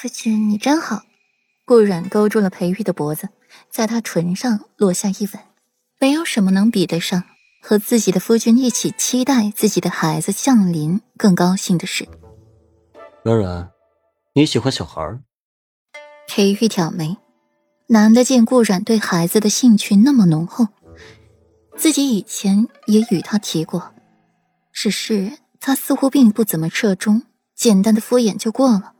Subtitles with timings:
[0.00, 1.02] 夫君，你真好。
[1.66, 3.28] 顾阮勾住了裴玉的脖子，
[3.68, 5.42] 在他唇上落下一吻。
[5.98, 7.22] 没有什么能比得上
[7.60, 12.08] 和自己的夫君一起期待自己的孩子降临更高兴的事。
[13.22, 13.70] 软软，
[14.32, 15.20] 你喜欢小孩？
[16.26, 17.18] 裴玉挑眉，
[17.88, 20.68] 难得见顾阮对孩子的兴趣那么浓厚。
[21.76, 23.92] 自己以前也与他提过，
[24.72, 25.30] 只是
[25.60, 28.94] 他似乎并不怎么热衷，简单的敷衍就过了。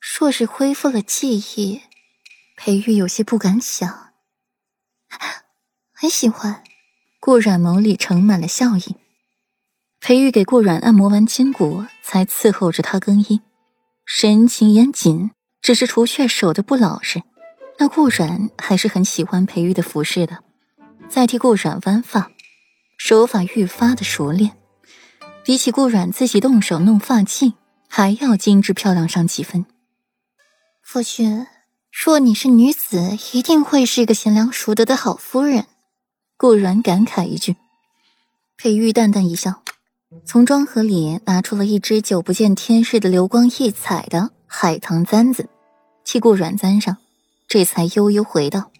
[0.00, 1.82] 若是恢复了记忆，
[2.56, 4.12] 裴玉有些不敢想。
[5.92, 6.62] 很喜欢，
[7.20, 8.96] 顾阮眸里盛满了笑意。
[10.00, 13.40] 裴玉给顾阮按摩完筋骨，才伺候着他更衣，
[14.04, 15.30] 神情严谨。
[15.62, 17.22] 只是除却守的不老实，
[17.78, 20.44] 那顾阮还是很喜欢裴玉的服饰的。
[21.08, 22.30] 在替顾阮弯发，
[22.96, 24.56] 手法愈发的熟练，
[25.44, 27.54] 比起顾阮自己动手弄发髻，
[27.88, 29.66] 还要精致漂亮上几分。
[30.88, 31.44] 夫君，
[31.90, 35.66] 若你是女子，一定会是一个贤良淑德的好夫人。
[36.36, 37.56] 顾然感慨一句，
[38.56, 39.64] 裴玉淡淡一笑，
[40.24, 45.48] 从装盒里拿出了一只久不见天日的流光溢彩的海棠簪子，
[46.04, 46.96] 替顾软簪上，
[47.48, 48.70] 这才悠悠回道：“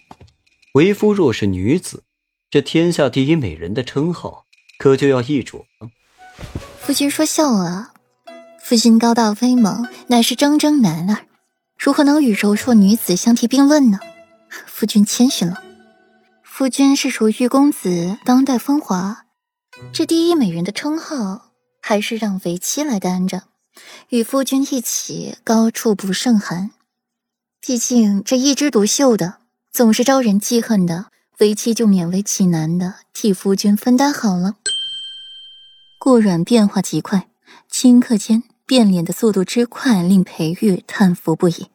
[0.75, 2.05] 为夫若是女子，
[2.49, 4.45] 这天下第一美人的称号
[4.79, 5.91] 可就要易主了。”
[6.79, 7.93] 夫君说笑啊，
[8.63, 11.27] 夫君高大威猛，乃是铮铮男儿，
[11.79, 14.01] 如何能与柔弱女子相提并论呢？
[14.67, 15.63] 夫君谦逊了。
[16.43, 19.27] 夫君是如玉公子，当代风华，
[19.93, 21.53] 这第一美人的称号
[21.83, 23.43] 还是让为妻来担着，
[24.09, 26.71] 与夫君一起高处不胜寒。
[27.61, 29.39] 毕竟这一枝独秀的，
[29.71, 31.07] 总是招人记恨的，
[31.39, 34.55] 为妻就勉为其难的替夫君分担好了。
[35.99, 37.29] 顾软变化极快，
[37.71, 41.69] 顷刻间变脸的速度之快，令裴玉叹服不已。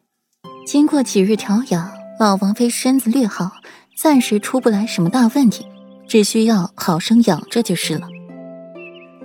[0.66, 1.90] 经过几日调养，
[2.20, 3.50] 老王妃身子略好。
[3.96, 5.64] 暂时出不来什么大问题，
[6.08, 8.08] 只需要好生养着就是了。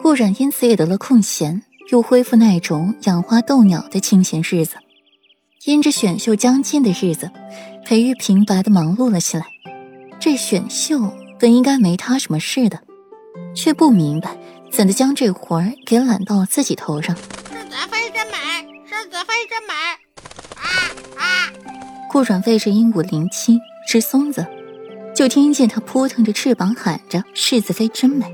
[0.01, 4.75] 顾然因此也得了空闲，又恢复那种养花逗鸟的清闲日子。
[5.66, 7.31] 因着选秀将近的日子，
[7.85, 9.45] 裴玉平白的忙碌了起来。
[10.19, 12.79] 这选秀本应该没他什么事的，
[13.56, 14.38] 却不明白
[14.72, 17.17] 怎的将这活儿给揽到自己头上。
[17.77, 18.35] 子妃真美，
[18.88, 19.73] 世子妃真美！
[20.55, 20.65] 啊
[21.15, 21.53] 啊！
[22.09, 24.43] 顾阮喂着鹦鹉林七吃松子。
[25.15, 28.25] 就听见他扑腾着翅膀喊着：“世子妃真美，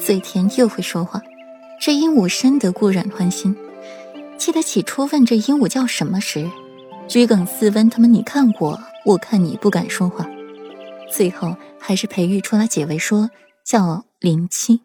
[0.00, 1.20] 嘴甜又会说话。”
[1.82, 3.54] 这鹦鹉深得顾然欢心。
[4.38, 6.50] 记得起初问这鹦鹉叫什么时，
[7.06, 10.26] 桔梗似温他们你看我，我看你，不敢说话。
[11.12, 13.28] 最后还是培育出来解围，说
[13.66, 14.80] 叫林七，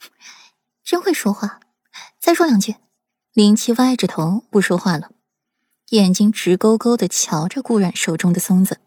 [0.82, 1.60] 真会说话。
[2.18, 2.74] 再说两句。
[3.34, 5.10] 林七歪着头不说话了，
[5.88, 8.78] 眼睛直勾勾的瞧着顾然手中的松子。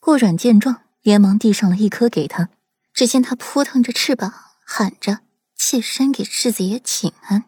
[0.00, 2.48] 顾阮见状，连忙递上了一颗给他。
[2.94, 4.32] 只见他扑腾着翅膀，
[4.64, 5.18] 喊着
[5.54, 7.44] ：“妾身给世子爷请安。”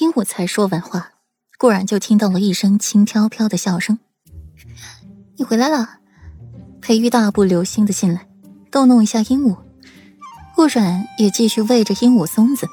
[0.00, 1.12] 鹦鹉才说完话，
[1.56, 4.00] 顾然就听到了一声轻飘飘的笑声
[5.38, 6.00] ：“你回来了。”
[6.82, 8.28] 裴玉大步流星的进来，
[8.72, 9.56] 逗弄一下鹦鹉。
[10.56, 12.68] 顾阮也继续喂着鹦鹉松子，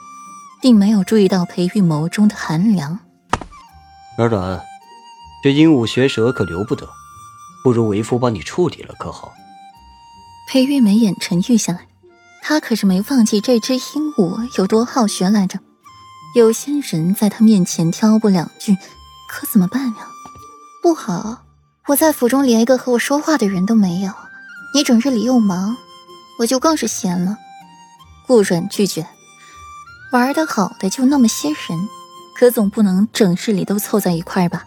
[0.61, 2.99] 并没有注意到裴玉眸中的寒凉。
[4.17, 4.61] 软软，
[5.43, 6.87] 这鹦鹉学舌可留不得。
[7.63, 9.31] 不如为夫帮你处理了，可好？
[10.47, 11.87] 裴玉眉眼沉郁下来，
[12.41, 13.81] 他可是没忘记这只鹦
[14.17, 15.59] 鹉有多好学来着。
[16.35, 18.75] 有些人在他面前挑拨两句，
[19.29, 20.07] 可怎么办呀？
[20.81, 21.43] 不好，
[21.87, 24.11] 我在府中连一个和我说话的人都没有。
[24.73, 25.75] 你整日里又忙，
[26.39, 27.37] 我就更是闲了。
[28.25, 29.05] 顾软拒绝，
[30.11, 31.87] 玩的好的就那么些人，
[32.37, 34.65] 可总不能整日里都凑在一块吧？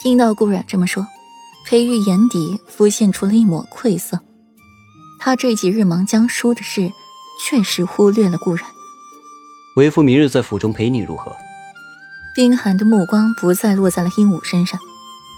[0.00, 1.06] 听到顾软这么说。
[1.66, 4.20] 裴玉眼底浮现出了一抹愧色，
[5.18, 6.92] 他这几日忙将书的事，
[7.42, 8.66] 确实忽略了顾然。
[9.76, 11.34] 为夫明日在府中陪你如何？
[12.34, 14.78] 冰寒的目光不再落在了鹦鹉身上，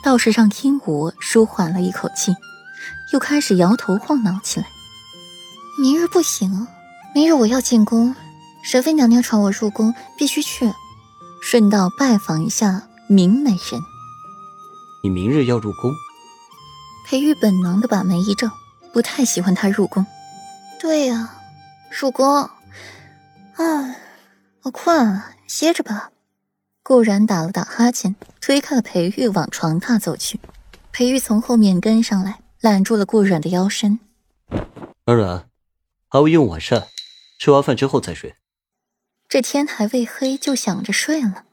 [0.02, 2.34] 倒是让鹦鹉舒缓了一口气，
[3.12, 4.66] 又开始摇头晃脑起来。
[5.80, 6.66] 明日不行，
[7.14, 8.12] 明日我要进宫，
[8.66, 10.72] 神妃娘娘传我入宫，必须去，
[11.40, 13.80] 顺道拜访一下明美人。
[15.04, 15.94] 你明日要入宫？
[17.06, 18.50] 裴玉本能的把眉一皱，
[18.92, 20.04] 不太喜欢他入宫。
[20.80, 21.36] 对呀，
[21.96, 22.26] 入宫。
[22.34, 22.50] 啊，
[24.62, 26.10] 我困了，歇着吧。
[26.82, 30.40] 顾然打了打哈欠，推开了裴玉，往床榻走去。
[30.90, 34.00] 裴玉从后面跟上来，揽住了顾软的腰身。
[35.04, 35.48] 软软，
[36.08, 36.88] 还未用晚膳，
[37.38, 38.34] 吃完饭之后再睡。
[39.28, 41.45] 这天还未黑，就想着睡了。